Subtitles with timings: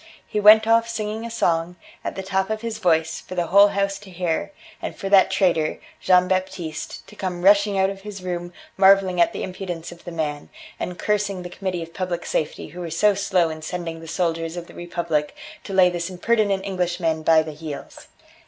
[0.25, 3.67] He went off singing a song, at the top of his voice, for the whole
[3.67, 8.23] house to hear, and for that traitor, Jean Baptiste, to come rushing out of his
[8.23, 12.69] room marvelling at the impudence of the man, and cursing the Committee of Public Safety
[12.69, 15.35] who were so slow in sending the soldiers of the Republic
[15.65, 18.07] to lay this impertinent Englishman by the heels.